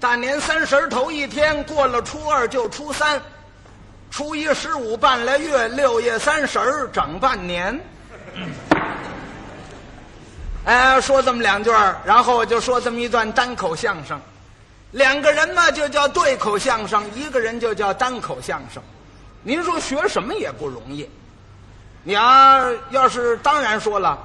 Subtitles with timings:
[0.00, 3.20] 大年三十头一天过了，初二就初三，
[4.10, 7.78] 初一十五半来月，六月三十儿整半年。
[10.64, 14.18] 哎，说这么两句儿然后我就说这么一段单口相声。
[14.92, 18.82] 两个人嘛就叫对口相声，一个人就叫单口相声。
[19.42, 21.06] 您说学什么也不容易。
[22.02, 24.18] 你要要是当然说了，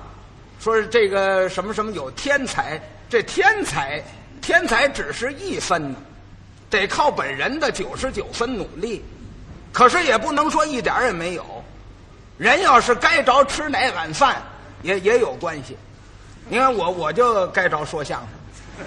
[0.58, 4.02] 说是这个什么什么有天才，这天才
[4.46, 5.98] 天才只是一分呢，
[6.70, 9.04] 得靠本人的九十九分努力。
[9.74, 11.44] 可是也不能说一点也没有。
[12.38, 14.40] 人要是该着吃哪碗饭，
[14.84, 15.76] 也也有关系。
[16.48, 18.86] 你看我我就该着说相声。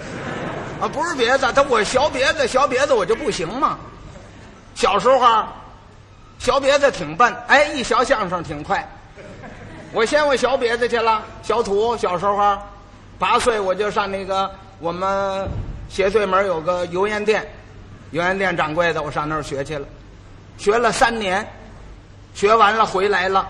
[0.79, 3.77] 啊，不是别的，他我学别的，学别的我就不行嘛。
[4.75, 5.43] 小时候，
[6.39, 8.89] 学别的挺笨，哎，一学相声挺快。
[9.91, 12.57] 我先我学别的去了，小土小时候，
[13.19, 15.47] 八岁我就上那个我们
[15.89, 17.45] 斜对门有个油盐店，
[18.11, 19.85] 油盐店掌柜的，我上那儿学去了，
[20.57, 21.45] 学了三年，
[22.33, 23.47] 学完了回来了，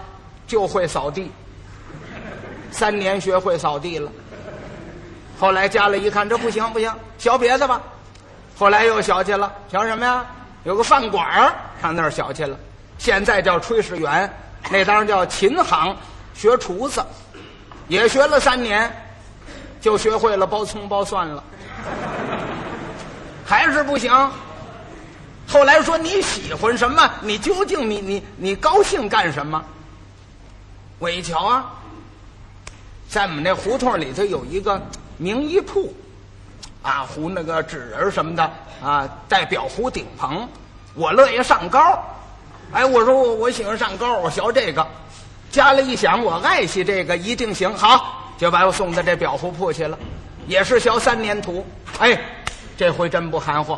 [0.48, 1.32] 就会扫地。
[2.72, 4.12] 三年学会扫地了。
[5.40, 7.82] 后来家里一看，这不行不行，学别的吧。
[8.58, 10.26] 后来又学去了，学什么呀？
[10.64, 12.58] 有个饭馆儿上那儿学去了。
[12.98, 14.30] 现在叫炊事员，
[14.70, 15.96] 那当叫琴行，
[16.34, 17.02] 学厨子，
[17.88, 18.92] 也学了三年，
[19.82, 21.44] 就学会了包葱包蒜了。
[23.46, 24.12] 还是不行。
[25.48, 27.10] 后来说你喜欢什么？
[27.22, 29.64] 你究竟你你你高兴干什么？
[31.00, 31.72] 我一瞧啊，
[33.10, 34.82] 在我们那胡同里头有一个。
[35.22, 35.94] 名医铺，
[36.82, 40.48] 啊，糊那个纸人什么的啊，带表糊顶棚，
[40.94, 42.02] 我乐意上高，
[42.72, 44.88] 哎，我说我我喜欢上高，我学这个，
[45.52, 50.00] 家里一想我爱惜这个一定行，好，就把我送到这裱糊铺去了，
[50.48, 51.66] 也是学三年徒，
[52.00, 52.18] 哎，
[52.78, 53.78] 这回真不含糊，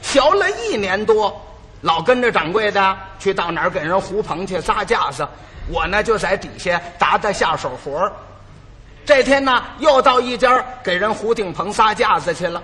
[0.00, 1.44] 学了一年多，
[1.80, 5.26] 老跟着掌柜的去到哪儿给人糊棚去扎架子，
[5.68, 8.12] 我呢就在底下打打下手活儿。
[9.04, 12.62] 这天呢，又到一家给人糊顶棚撒架子去了。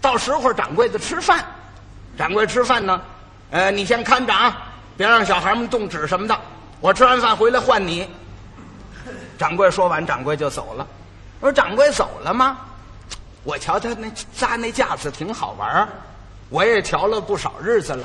[0.00, 1.44] 到时候掌柜的吃饭，
[2.16, 2.98] 掌柜吃饭呢，
[3.50, 4.56] 呃，你先看着啊，
[4.96, 6.34] 别让小孩们动纸什么的。
[6.80, 8.08] 我吃完饭回来换你。
[9.38, 10.86] 掌柜说完，掌柜就走了。
[11.40, 12.58] 我说掌柜走了吗？
[13.44, 15.88] 我瞧他那扎那架子挺好玩
[16.50, 18.04] 我也瞧了不少日子了。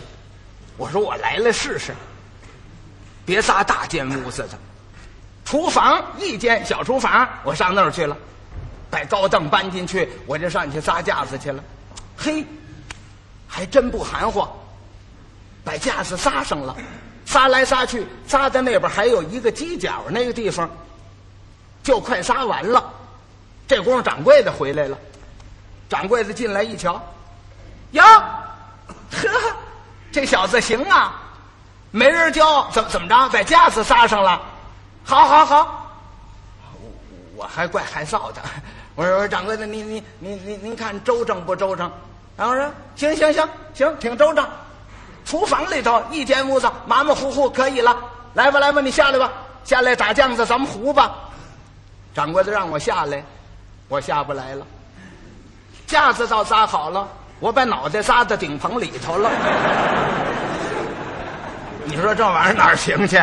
[0.77, 1.93] 我说我来了试试，
[3.25, 4.49] 别扎大间屋子的。
[5.43, 8.15] 厨房一间小厨房，我上那儿去了，
[8.89, 11.63] 把高凳搬进去，我就上去扎架子去了。
[12.15, 12.45] 嘿，
[13.47, 14.47] 还真不含糊，
[15.63, 16.75] 把架子扎上了，
[17.25, 20.69] 扎来扎去，扎在那边还有一个犄角那个地方，
[21.83, 22.83] 就快杀完了。
[23.67, 24.97] 这功夫掌柜的回来了，
[25.89, 27.01] 掌柜的进来一瞧，
[27.91, 28.03] 呀，
[29.11, 29.29] 呵，
[30.11, 31.13] 这小子行啊，
[31.91, 34.41] 没人教，怎怎么着，在架子杀上了。
[35.03, 35.89] 好，好，好，
[36.81, 38.41] 我我还怪害臊的。
[38.95, 41.91] 我说，我说掌柜的，您您您您您看周正不周正？
[42.37, 44.47] 然后说，行行行行，挺周正。
[45.25, 47.97] 厨房里头一间屋子，马马虎虎可以了。
[48.33, 49.31] 来吧来吧，你下来吧，
[49.63, 51.15] 下来打酱子，咱们糊吧。
[52.13, 53.23] 掌柜的让我下来，
[53.87, 54.65] 我下不来了。
[55.87, 57.07] 架子倒扎好了，
[57.39, 59.29] 我把脑袋扎在顶棚里头了。
[61.85, 63.21] 你说这玩意儿哪儿行去？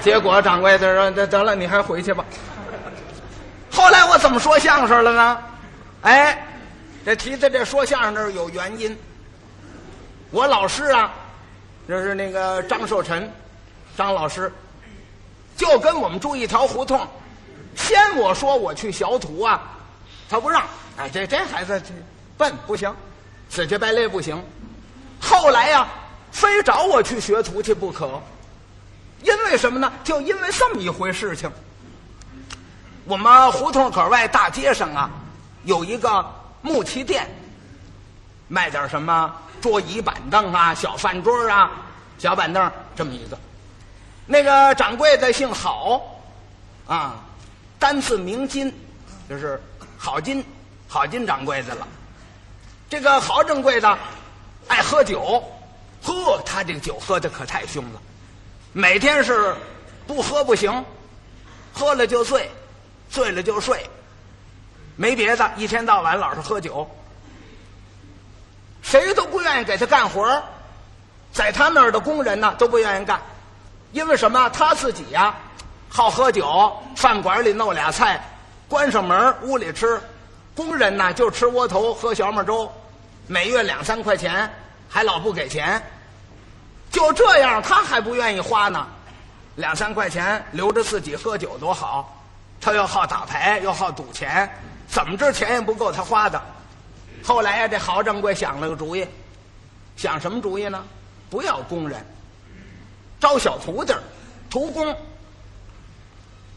[0.00, 2.24] 结果掌柜的说：“得得了，你还回去吧。”
[3.70, 5.38] 后来我怎么说相声了呢？
[6.02, 6.46] 哎，
[7.04, 8.96] 这提的这说相声这有原因。
[10.30, 11.12] 我老师啊，
[11.86, 13.30] 就是那个张寿臣，
[13.96, 14.50] 张老师，
[15.60, 17.06] 就跟我们住一条胡同。
[17.76, 19.60] 先我说我去学徒啊，
[20.26, 20.62] 他不让。
[20.96, 21.80] 哎，这这孩子
[22.38, 22.90] 笨不行，
[23.50, 24.42] 死乞白赖不行。
[25.20, 25.86] 后来呀，
[26.32, 28.18] 非找我去学徒去不可。
[29.22, 29.92] 因为什么呢？
[30.02, 31.52] 就因为这么一回事情。
[33.04, 35.10] 我们胡同口外大街上啊，
[35.64, 36.24] 有一个
[36.62, 37.28] 木器店，
[38.48, 39.30] 卖点什么
[39.60, 41.70] 桌椅板凳啊、小饭桌啊、
[42.18, 43.38] 小板凳这么一个。
[44.32, 46.00] 那个掌柜的姓郝，
[46.86, 47.20] 啊，
[47.80, 48.72] 单字名金，
[49.28, 49.60] 就是
[49.98, 50.44] 郝金，
[50.88, 51.88] 郝金掌柜的了。
[52.88, 53.98] 这个郝掌柜的
[54.68, 55.42] 爱喝酒，
[56.04, 58.00] 呵，他这个酒喝的可太凶了。
[58.72, 59.52] 每天是
[60.06, 60.84] 不喝不行，
[61.74, 62.48] 喝了就醉，
[63.10, 63.84] 醉了就睡，
[64.94, 66.88] 没别的，一天到晚老是喝酒，
[68.80, 70.40] 谁都不愿意给他干活
[71.32, 73.20] 在他那儿的工人呢都不愿意干，
[73.92, 74.48] 因为什么？
[74.50, 75.34] 他自己呀
[75.88, 78.22] 好喝酒，饭馆里弄俩菜，
[78.68, 80.00] 关上门屋里吃，
[80.54, 82.70] 工人呢就吃窝头喝小米粥，
[83.26, 84.48] 每月两三块钱，
[84.88, 85.82] 还老不给钱。
[86.92, 88.86] 就这样，他还不愿意花呢，
[89.56, 92.16] 两三块钱留着自己喝酒多好。
[92.60, 94.48] 他又好打牌，又好赌钱，
[94.86, 96.40] 怎么着钱也不够他花的。
[97.24, 99.06] 后来呀，这郝掌柜想了个主意，
[99.96, 100.84] 想什么主意呢？
[101.30, 102.04] 不要工人，
[103.20, 103.94] 招小徒弟，
[104.48, 104.96] 徒工。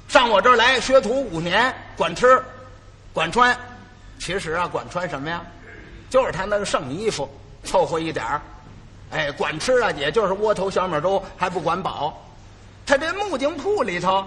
[0.07, 2.41] 上我这儿来学徒五年，管吃，
[3.13, 3.55] 管穿。
[4.19, 5.41] 其实啊，管穿什么呀？
[6.09, 7.29] 就是他那个剩衣服，
[7.63, 8.41] 凑合一点儿。
[9.11, 12.17] 哎，管吃啊，也就是窝头小米粥，还不管饱。
[12.85, 14.25] 他这木匠铺里头，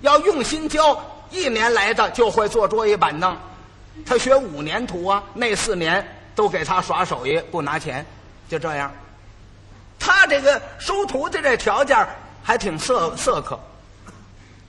[0.00, 0.98] 要用心教，
[1.30, 3.36] 一年来的就会做桌椅板凳。
[4.06, 8.04] 他学五年徒啊，那四年都给他耍手艺，不拿钱，
[8.48, 8.90] 就这样。
[10.04, 12.06] 他这个收徒弟这条件
[12.42, 13.58] 还挺色色客，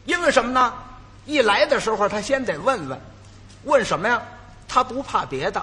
[0.06, 0.74] 因为什么呢？
[1.26, 2.98] 一来的时候他先得问问，
[3.66, 4.22] 问什么呀？
[4.66, 5.62] 他不怕别的，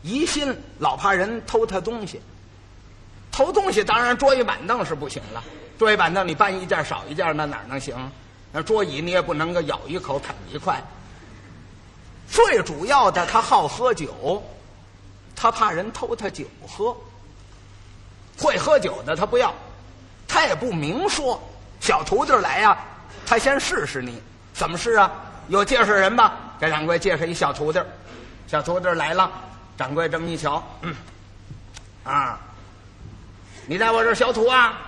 [0.00, 2.18] 疑心老怕人偷他东西。
[3.30, 5.44] 偷东西当然桌椅板凳是不行了，
[5.78, 7.94] 桌椅板凳你搬一件少一件，那哪能行？
[8.52, 10.82] 那桌椅你也不能够咬一口啃一块。
[12.26, 14.42] 最主要的，他好喝酒，
[15.36, 16.96] 他怕人偷他酒喝。
[18.38, 19.54] 会喝酒的他不要，
[20.26, 21.40] 他也不明说。
[21.80, 22.78] 小徒弟来呀，
[23.26, 24.22] 他先试试你，
[24.54, 25.10] 怎么试啊？
[25.48, 26.32] 有介绍人吧？
[26.58, 27.78] 给掌柜介绍一小徒弟。
[28.46, 29.30] 小徒弟来了，
[29.76, 30.94] 掌柜这么一瞧，嗯，
[32.04, 32.40] 啊。
[33.66, 34.78] 你在我这小徒啊，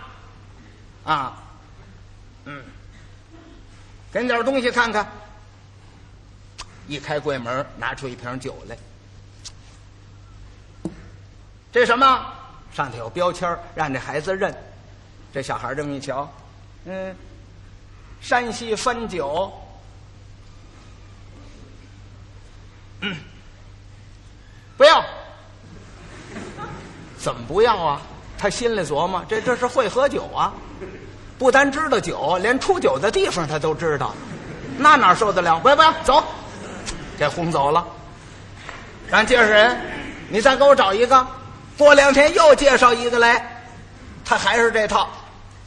[1.05, 1.43] 啊，
[2.45, 2.63] 嗯，
[4.13, 5.07] 给你点东西看看。
[6.87, 8.79] 一开柜门，拿出一瓶酒来。
[11.73, 12.33] 这什么？
[12.77, 14.55] 上头有标签让这孩子认。
[15.33, 16.31] 这小孩这么一瞧，
[16.85, 17.17] 嗯，
[18.21, 19.51] 山西汾酒。
[23.01, 23.17] 嗯，
[24.77, 25.03] 不要。
[27.19, 28.03] 怎么不要啊？
[28.37, 30.53] 他心里琢磨：这这是会喝酒啊，
[31.39, 34.15] 不单知道酒，连出酒的地方他都知道，
[34.77, 35.59] 那哪受得了？
[35.61, 36.23] 不要不要，走，
[37.19, 37.87] 给轰走了。
[39.09, 39.81] 让介绍人，
[40.29, 41.27] 你再给我找一个。
[41.79, 43.45] 过两天又介绍一个来，
[44.25, 45.09] 他还是这套，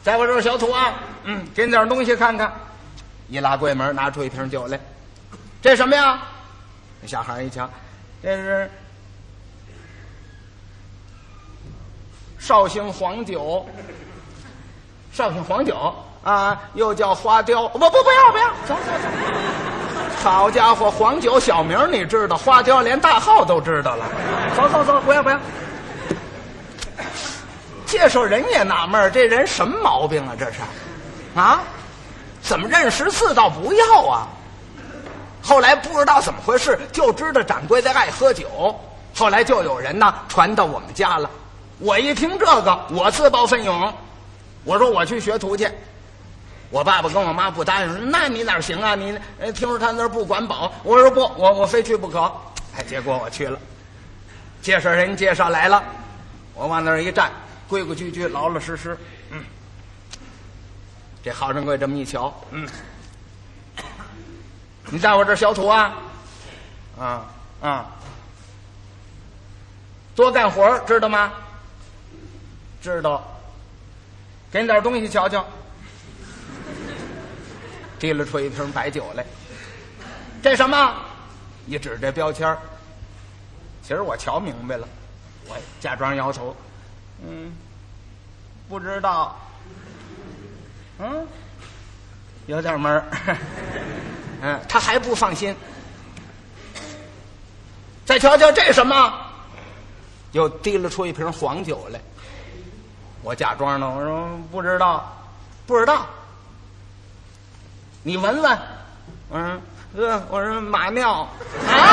[0.04, 2.52] 在我这儿小土啊，嗯，给你点东西看看。
[3.28, 4.80] 一拉柜门，拿出一瓶酒来，
[5.62, 6.20] 这什么呀？
[7.06, 7.70] 小孩一瞧，
[8.24, 8.70] 这是。
[12.40, 13.68] 绍兴黄酒，
[15.12, 17.68] 绍兴黄酒啊，又叫花雕。
[17.68, 20.24] 不不不要不要，走走走。
[20.24, 24.06] 好家伙，黄酒小名你知道，花雕连大号都知道了。
[24.56, 25.40] 走走走，不要不要。
[27.90, 30.36] 介绍人也纳闷这人什么毛病啊？
[30.38, 30.60] 这是，
[31.34, 31.62] 啊，
[32.40, 34.28] 怎么认识字倒不要啊？
[35.42, 38.80] 后来不知道怎么回事，就知道掌柜的爱喝酒。
[39.16, 41.28] 后来就有人呢传到我们家了。
[41.80, 43.92] 我一听这个，我自报奋勇，
[44.64, 45.68] 我说我去学徒去。
[46.70, 48.94] 我爸爸跟我妈不答应，那你哪行啊？
[48.94, 49.18] 你
[49.52, 52.32] 听说他那儿不管饱，我说不，我我非去不可。
[52.78, 53.58] 哎，结果我去了，
[54.62, 55.84] 介绍人介绍来了，
[56.54, 57.32] 我往那儿一站，
[57.70, 58.98] 规规矩矩，老老实实。
[59.30, 59.42] 嗯，
[61.24, 62.68] 这郝掌柜这么一瞧，嗯，
[64.90, 65.96] 你在我这小徒啊，
[67.00, 67.26] 啊
[67.62, 67.86] 啊，
[70.16, 71.32] 多干活知道吗？
[72.82, 73.24] 知道，
[74.52, 75.46] 给你点东西瞧瞧。
[78.00, 79.26] 提溜出一瓶白酒来，
[80.42, 80.96] 这什么？
[81.68, 82.58] 一指这标签
[83.84, 84.88] 其实我瞧明白了，
[85.50, 86.56] 我假装摇头，
[87.22, 87.52] 嗯，
[88.70, 89.36] 不知道，
[91.00, 91.28] 嗯，
[92.46, 93.04] 有点闷儿，
[94.44, 95.56] 嗯，他还不放心。
[98.06, 99.14] 再瞧瞧这什么？
[100.34, 102.00] 又提了出一瓶黄酒来。
[103.24, 105.18] 我假装呢，我说不知道，
[105.66, 106.06] 不知道。
[108.04, 108.58] 你闻闻，
[109.30, 109.60] 我说
[109.98, 111.28] 呃，我说马尿
[111.68, 111.84] 啊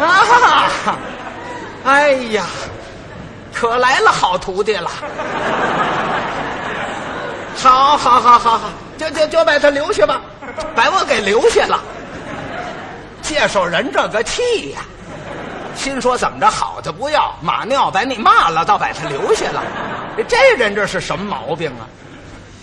[0.00, 0.96] 啊！
[1.84, 2.46] 哎呀，
[3.52, 4.90] 可来了好徒弟了，
[7.56, 10.20] 好好好好好，就就就把他留下吧，
[10.74, 11.80] 把我给留下了。
[13.22, 14.80] 介绍人这个气呀！
[15.76, 19.62] 心说怎么着好他不要马尿把你骂了，倒把他留下了。
[20.28, 21.86] 这人这是什么毛病啊？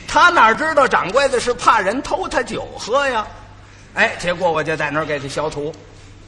[0.07, 3.25] 他哪知道掌柜的是怕人偷他酒喝呀？
[3.93, 5.73] 哎，结果我就在那儿给他消图，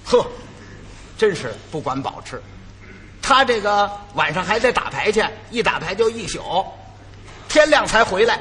[0.06, 0.25] 呵，
[1.18, 2.42] 真是不管饱吃。
[3.30, 6.66] 他这个晚上还得打牌去，一打牌就一宿，
[7.48, 8.40] 天亮才回来。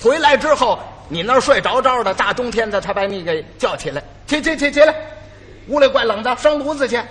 [0.00, 0.78] 回来之后
[1.08, 4.94] 你那儿睡着着的，大冬天的，他把你给叫起来，起起起起来，
[5.66, 7.02] 屋里怪冷的，生炉子去。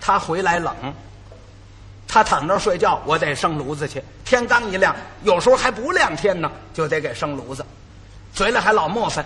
[0.00, 0.74] 他回来冷，
[2.08, 4.02] 他躺那儿睡觉，我得生炉子去。
[4.24, 7.62] 天刚一亮，有时候还不亮天呢，就得给生炉子，
[8.32, 9.22] 嘴里还老磨蹭。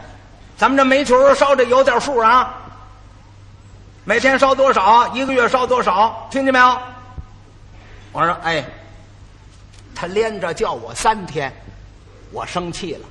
[0.59, 2.61] 咱们这煤球烧的有点数啊，
[4.07, 6.79] 每天烧多少，一个月烧多少，听见没有？
[8.13, 8.63] 我说，哎，
[9.95, 11.51] 他连着叫我三天，
[12.31, 13.07] 我生气了。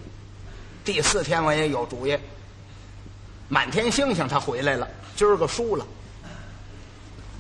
[0.86, 2.16] 第四天我也有主意，
[3.48, 5.86] 满天星星他回来了，今儿个输了。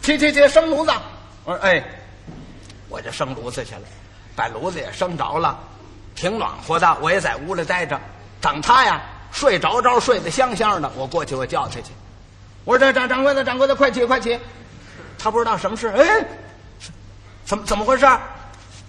[0.01, 0.91] 去去去，生炉子！
[1.45, 1.83] 我说，哎，
[2.89, 3.81] 我就生炉子去了，
[4.35, 5.57] 把炉子也生着了，
[6.15, 6.97] 挺暖和的。
[7.01, 8.01] 我也在屋里待着，
[8.41, 8.99] 等他呀
[9.31, 11.93] 睡着着，睡得香香的，我过去我叫他去。
[12.65, 14.39] 我说：“这掌掌柜的，掌柜的，快起快起！”
[15.19, 16.25] 他不知道什么事，哎，
[17.45, 18.07] 怎么怎么回事？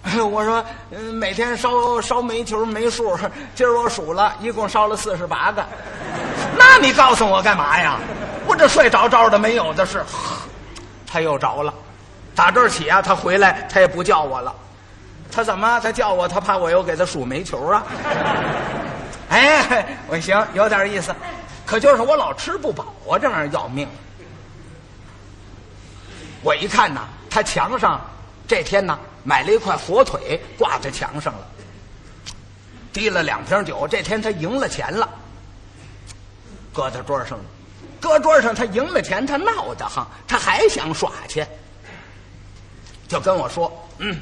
[0.31, 3.17] 我说：“嗯，每天烧烧煤球没数，
[3.55, 5.65] 今儿我数了一共烧了四十八个。
[6.57, 7.97] 那你告诉我干嘛呀？
[8.47, 10.03] 我这睡着着的没有的是。
[11.07, 11.73] ”他又着了，
[12.35, 14.53] 打这儿起啊，他回来他也不叫我了，
[15.31, 16.27] 他怎么他叫我？
[16.27, 17.83] 他怕我又给他数煤球啊？
[19.29, 21.15] 哎，我行，有点意思，
[21.65, 23.87] 可就是我老吃不饱啊，这玩意儿要命。
[26.41, 27.99] 我一看呐，他墙上
[28.47, 31.47] 这天呢买了一块火腿挂在墙上了，
[32.93, 35.09] 提了两瓶酒，这天他赢了钱了，
[36.71, 37.43] 搁在桌上了。
[37.99, 41.43] 搁桌上，他赢了钱，他闹得慌，他还想耍去，
[43.07, 44.19] 就跟我说：“嗯，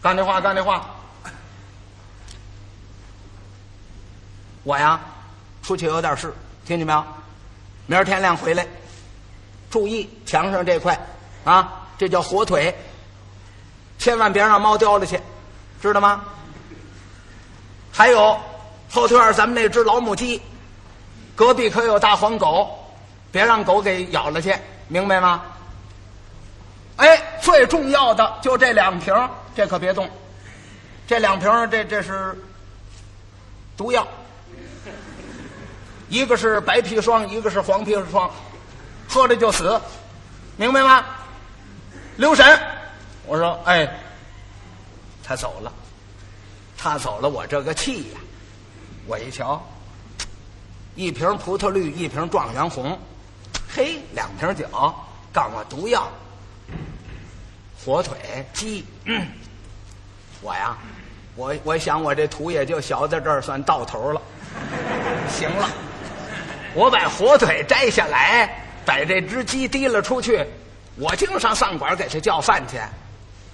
[0.00, 0.88] 干这话，干这话。
[4.62, 4.98] 我呀，
[5.70, 6.34] 出去有点事，
[6.66, 7.04] 听见没有？
[7.86, 8.66] 明儿天亮回来，
[9.70, 10.98] 注意墙上这块
[11.44, 12.76] 啊，这叫火腿，
[13.96, 15.20] 千万别让猫叼了去，
[15.80, 16.24] 知道吗？
[17.92, 18.36] 还有
[18.90, 20.42] 后头院咱们那只老母鸡。”
[21.36, 22.68] 隔壁可有大黄狗，
[23.30, 24.52] 别让狗给咬了去，
[24.88, 25.40] 明白吗？
[26.96, 29.14] 哎，最重要的就这两瓶，
[29.54, 30.10] 这可别动。
[31.06, 32.36] 这两瓶，这这是
[33.76, 34.04] 毒药，
[36.10, 38.30] 一个是白砒霜，一个是黄砒霜，
[39.08, 39.80] 喝了就死，
[40.56, 41.04] 明白吗？
[42.16, 42.60] 留神！
[43.26, 43.88] 我说，哎，
[45.22, 45.72] 他走了，
[46.76, 48.18] 他走了，我这个气呀！
[49.06, 49.64] 我一瞧。
[50.96, 52.98] 一瓶葡萄绿，一瓶状元红，
[53.72, 54.66] 嘿，两瓶酒，
[55.32, 56.10] 告诉我毒药，
[57.82, 58.84] 火腿鸡，
[60.42, 60.76] 我呀，
[61.36, 64.20] 我我想我这图也就小在这儿算到头了，
[65.30, 65.68] 行了，
[66.74, 68.48] 我把火腿摘下来，
[68.84, 70.44] 把这只鸡提了出去，
[70.96, 72.78] 我经上饭馆给他叫饭去，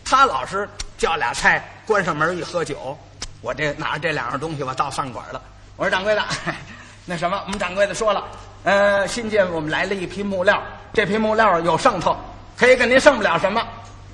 [0.05, 0.69] 他老是
[0.99, 2.97] 叫俩菜，关上门一喝酒，
[3.41, 5.41] 我这拿着这两样东西我到饭馆了，
[5.77, 6.23] 我说掌柜的。
[7.09, 8.25] 那什么，我们掌柜的说了，
[8.65, 10.61] 呃，新进我们来了一批木料，
[10.93, 12.17] 这批木料有剩头，
[12.57, 13.65] 可以给您剩不了什么。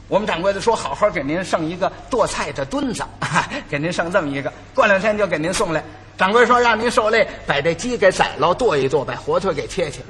[0.09, 3.03] 我们掌柜的说，好好给您剩一个剁菜的墩子，
[3.71, 5.83] 给您剩这么一个，过两天就给您送来。
[6.23, 10.01] 掌柜说让您受累，把这鸡给宰了，剁一剁，把火腿给切切。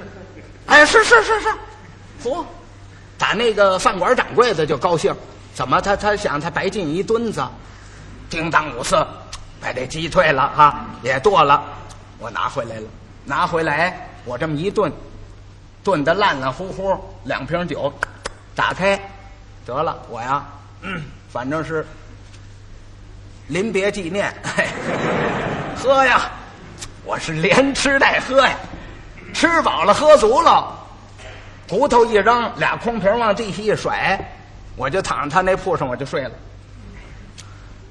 [0.67, 1.49] 哎，是是是是，
[2.23, 2.45] 嚯，
[3.17, 5.17] 打那个饭馆掌柜的就高兴，
[5.55, 7.43] 怎么他他想他白进一墩子，
[8.29, 8.95] 叮当五四，
[9.59, 11.63] 把这鸡退了哈，也剁了。
[12.19, 12.87] 我拿回来了，
[13.25, 14.93] 拿回来我这么一炖，
[15.83, 17.91] 炖的烂烂糊糊，两瓶酒，
[18.55, 19.01] 打开，
[19.65, 20.45] 得了，我呀，
[21.33, 21.87] 反正是
[23.47, 24.31] 临别纪念，
[25.83, 26.31] 喝呀，
[27.05, 28.57] 我是连吃带喝呀，
[29.35, 30.73] 吃饱了喝足了，
[31.69, 34.17] 骨头一扔，俩空瓶往地下一甩，
[34.77, 36.31] 我就躺他那铺上我就睡了，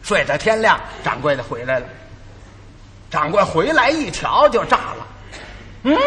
[0.02, 1.86] 睡到天亮，掌柜的回来了。
[3.10, 5.08] 掌柜回来一瞧就炸了，
[5.84, 5.98] 嗯，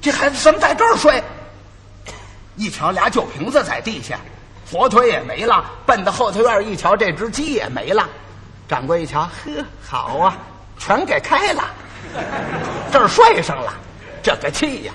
[0.00, 1.20] 这孩子怎么在这儿睡？
[2.54, 4.16] 一瞧俩酒瓶子在地下，
[4.70, 8.08] 火腿也没了，奔到后头院一瞧，这只鸡也没了。
[8.68, 10.36] 掌柜一瞧，呵，好啊，
[10.84, 11.62] 全给开了，
[12.90, 13.72] 这儿睡上了，
[14.20, 14.92] 这个气呀！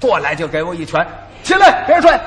[0.00, 1.06] 过来就给我一拳，
[1.44, 2.18] 起来别睡。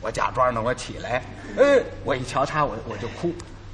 [0.00, 1.22] 我假装呢，我起来，
[1.56, 3.32] 哎，我一瞧他，我我就哭。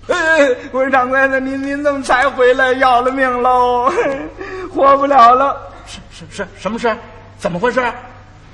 [0.09, 2.75] 哎，我说掌柜的，您您怎么才回来？
[2.75, 3.91] 要了命喽，
[4.75, 5.57] 活不了了！
[5.87, 6.95] 是是是，什么事？
[7.39, 7.83] 怎么回事？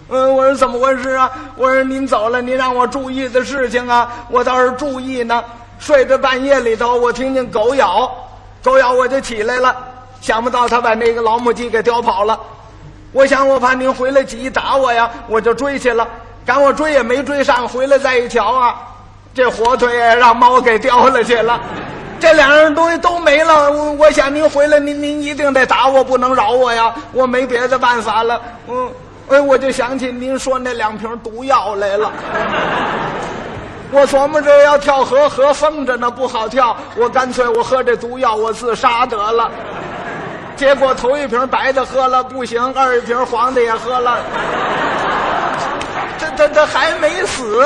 [0.09, 1.33] 嗯，我说怎么回事啊？
[1.57, 5.43] 我说您走了，您让我注意的事情啊，我倒是注意呢。
[5.81, 8.09] 睡到半夜里头，我听见狗咬，
[8.65, 9.77] 狗咬我就起来了。
[10.21, 12.41] 想不到他把那个老母鸡给叼跑了。
[13.13, 16.09] 我想我怕您回来急打我呀，我就追去了。
[16.47, 18.75] 赶我追也没追上，回来再一瞧啊。
[19.35, 21.61] 这火腿也让猫给叼了去了，
[22.21, 26.95] 这两样东西都没了，我我想您回来，您您一定得打我，不能饶我呀！
[27.13, 28.91] 我没别的办法了，嗯，
[29.29, 32.13] 哎，我就想起您说那两瓶毒药来了。
[33.95, 39.49] 我琢磨着要跳河，河封着呢，不好跳，我干脆我喝这毒药，我自杀得了。
[40.57, 44.19] 结果头一瓶白的喝了不行，二一瓶黄的也喝了，
[46.19, 47.65] 这这这还没死。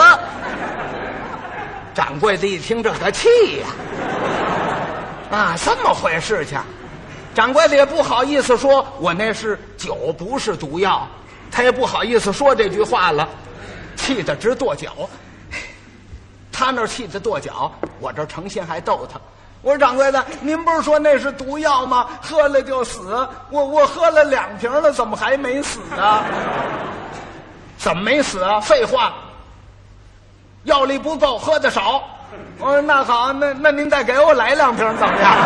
[1.95, 3.29] 掌柜的一听这个气
[3.61, 3.67] 呀！
[5.31, 6.61] 啊，这么回事情，
[7.35, 11.09] 掌柜的也不好意思说，我那是酒，不是毒药，
[11.51, 13.27] 他也不好意思说这句话了，
[13.97, 14.93] 气得直跺脚。
[16.59, 19.17] 他那气得跺脚，我这诚心还逗他。
[19.63, 22.09] 我说掌柜的，您不是说那是毒药吗？
[22.21, 23.29] 喝了就死。
[23.49, 26.25] 我我喝了两瓶了，怎么还没死啊？
[27.79, 28.59] 怎么没死啊？
[28.59, 29.15] 废话，
[30.65, 32.03] 药力不够，喝的少。
[32.59, 35.37] 我说那好，那那您再给我来两瓶怎么样？